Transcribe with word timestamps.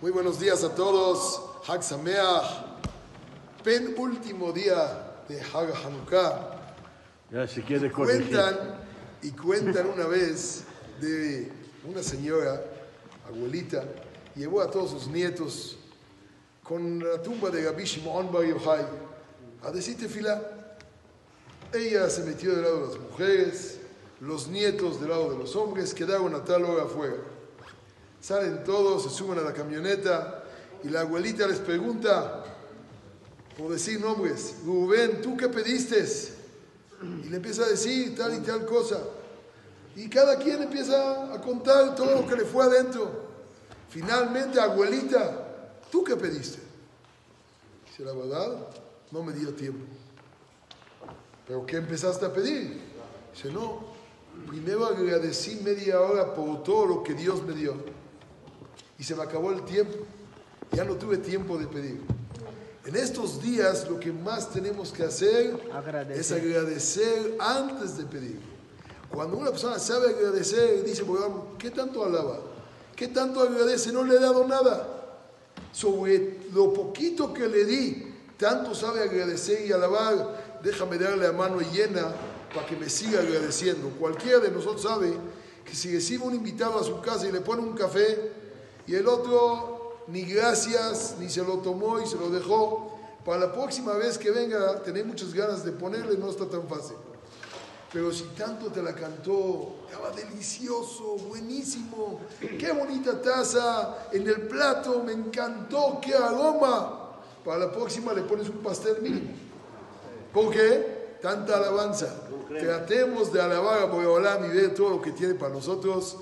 Muy 0.00 0.12
buenos 0.12 0.38
días 0.38 0.62
a 0.62 0.72
todos. 0.72 1.42
Hag 1.66 1.82
Sameach. 1.82 2.44
Penúltimo 3.64 4.52
día 4.52 5.24
de 5.28 5.40
Hag 5.40 5.74
Hanukkah. 5.74 6.74
Ya 7.32 7.48
se 7.48 7.62
quiere 7.62 7.90
corregir. 7.90 8.28
Cuentan 8.28 8.78
y 9.22 9.32
cuentan 9.32 9.88
una 9.88 10.06
vez 10.06 10.62
de 11.00 11.50
una 11.84 12.00
señora, 12.04 12.62
abuelita, 13.26 13.82
llevó 14.36 14.60
a 14.60 14.70
todos 14.70 14.92
sus 14.92 15.08
nietos 15.08 15.76
con 16.62 17.00
la 17.00 17.20
tumba 17.20 17.50
de 17.50 17.64
Gabi 17.64 17.82
Shimon 17.82 18.30
Bar 18.30 18.44
Yochai 18.44 18.86
a 19.64 19.70
decir 19.72 19.98
tefilá. 19.98 20.40
Ella 21.74 22.08
se 22.08 22.22
metió 22.22 22.52
del 22.54 22.62
lado 22.62 22.86
de 22.86 22.86
las 22.86 23.00
mujeres, 23.00 23.80
los 24.20 24.46
nietos 24.46 25.00
del 25.00 25.10
lado 25.10 25.32
de 25.32 25.38
los 25.38 25.56
hombres 25.56 25.92
quedaron 25.92 26.36
a 26.36 26.44
tal 26.44 26.64
hora 26.66 26.84
afuera. 26.84 27.16
Salen 28.20 28.64
todos, 28.64 29.04
se 29.04 29.10
suben 29.10 29.38
a 29.38 29.42
la 29.42 29.52
camioneta 29.52 30.44
y 30.82 30.88
la 30.88 31.00
abuelita 31.00 31.46
les 31.46 31.58
pregunta, 31.58 32.44
por 33.56 33.72
decir 33.72 34.00
nombres, 34.00 34.56
Rubén, 34.64 35.20
¿tú 35.20 35.36
qué 35.36 35.48
pediste? 35.48 36.04
Y 37.24 37.28
le 37.28 37.36
empieza 37.36 37.64
a 37.64 37.68
decir 37.68 38.16
tal 38.16 38.34
y 38.34 38.40
tal 38.40 38.64
cosa. 38.66 38.98
Y 39.96 40.08
cada 40.08 40.36
quien 40.36 40.62
empieza 40.62 41.34
a 41.34 41.40
contar 41.40 41.94
todo 41.94 42.20
lo 42.20 42.26
que 42.26 42.36
le 42.36 42.44
fue 42.44 42.64
adentro. 42.64 43.28
Finalmente, 43.88 44.60
abuelita, 44.60 45.72
¿tú 45.90 46.04
qué 46.04 46.14
pediste? 46.16 46.58
Dice, 47.86 48.04
la 48.04 48.12
verdad, 48.12 48.68
no 49.10 49.22
me 49.22 49.32
dio 49.32 49.52
tiempo. 49.54 49.84
¿Pero 51.46 51.64
qué 51.64 51.78
empezaste 51.78 52.26
a 52.26 52.32
pedir? 52.32 52.80
Dice, 53.34 53.50
no, 53.50 53.80
primero 54.46 54.86
agradecí 54.86 55.60
media 55.64 56.00
hora 56.00 56.34
por 56.34 56.62
todo 56.62 56.86
lo 56.86 57.02
que 57.02 57.14
Dios 57.14 57.42
me 57.42 57.54
dio. 57.54 57.74
Y 58.98 59.04
se 59.04 59.14
me 59.14 59.22
acabó 59.22 59.52
el 59.52 59.64
tiempo. 59.64 59.96
Ya 60.72 60.84
no 60.84 60.94
tuve 60.94 61.18
tiempo 61.18 61.56
de 61.56 61.66
pedir. 61.66 62.00
En 62.84 62.96
estos 62.96 63.42
días 63.42 63.88
lo 63.88 64.00
que 64.00 64.12
más 64.12 64.50
tenemos 64.50 64.92
que 64.92 65.04
hacer 65.04 65.60
es 66.10 66.32
agradecer 66.32 67.36
antes 67.38 67.96
de 67.96 68.04
pedir. 68.04 68.40
Cuando 69.10 69.36
una 69.36 69.50
persona 69.50 69.78
sabe 69.78 70.08
agradecer, 70.10 70.84
dice, 70.84 71.02
bueno, 71.02 71.48
¿qué 71.58 71.70
tanto 71.70 72.04
alaba? 72.04 72.40
¿Qué 72.96 73.08
tanto 73.08 73.40
agradece? 73.40 73.92
No 73.92 74.04
le 74.04 74.16
he 74.16 74.20
dado 74.20 74.46
nada. 74.46 74.88
Sobre 75.72 76.38
lo 76.52 76.72
poquito 76.72 77.32
que 77.32 77.46
le 77.46 77.64
di, 77.64 78.14
tanto 78.36 78.74
sabe 78.74 79.02
agradecer 79.02 79.66
y 79.66 79.72
alabar, 79.72 80.60
déjame 80.62 80.98
darle 80.98 81.26
a 81.26 81.32
mano 81.32 81.60
llena 81.60 82.12
para 82.54 82.66
que 82.66 82.76
me 82.76 82.88
siga 82.88 83.20
agradeciendo. 83.20 83.90
Cualquiera 83.98 84.40
de 84.40 84.50
nosotros 84.50 84.82
sabe 84.82 85.12
que 85.64 85.74
si 85.74 85.94
recibe 85.94 86.24
un 86.24 86.34
invitado 86.34 86.78
a 86.78 86.84
su 86.84 87.00
casa 87.00 87.28
y 87.28 87.32
le 87.32 87.40
pone 87.40 87.62
un 87.62 87.74
café 87.74 88.32
y 88.88 88.94
el 88.94 89.06
otro 89.06 89.78
ni 90.08 90.22
gracias, 90.22 91.16
ni 91.20 91.28
se 91.28 91.44
lo 91.44 91.58
tomó 91.58 92.00
y 92.00 92.06
se 92.06 92.16
lo 92.16 92.30
dejó, 92.30 92.98
para 93.24 93.40
la 93.40 93.52
próxima 93.52 93.92
vez 93.92 94.16
que 94.16 94.30
venga, 94.30 94.82
tener 94.82 95.04
muchas 95.04 95.34
ganas 95.34 95.62
de 95.62 95.72
ponerle, 95.72 96.16
no 96.16 96.30
está 96.30 96.46
tan 96.46 96.66
fácil. 96.66 96.96
Pero 97.92 98.10
si 98.12 98.24
tanto 98.36 98.70
te 98.70 98.82
la 98.82 98.94
cantó, 98.94 99.76
estaba 99.86 100.10
delicioso, 100.10 101.16
buenísimo, 101.28 102.20
qué 102.40 102.72
bonita 102.72 103.20
taza 103.20 104.08
en 104.12 104.26
el 104.26 104.42
plato, 104.42 105.02
me 105.04 105.12
encantó, 105.12 105.98
qué 106.02 106.14
aroma. 106.14 107.20
Para 107.44 107.66
la 107.66 107.72
próxima 107.72 108.14
le 108.14 108.22
pones 108.22 108.48
un 108.48 108.58
pastel 108.58 109.02
mínimo. 109.02 109.32
¿Por 110.32 110.50
qué? 110.50 111.18
Tanta 111.20 111.56
alabanza. 111.56 112.14
Tratemos 112.48 113.32
de 113.32 113.42
alabar 113.42 113.82
a 113.82 113.84
Boreolam 113.86 114.46
y 114.46 114.48
ver 114.48 114.74
todo 114.74 114.90
lo 114.90 115.02
que 115.02 115.12
tiene 115.12 115.34
para 115.34 115.52
nosotros. 115.52 116.16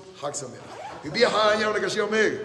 You 1.03 1.11
be 1.11 1.23
a 1.23 1.29
high, 1.29 1.59
you're 1.59 1.71
going 1.71 1.81
show 1.89 2.09
me. 2.09 2.39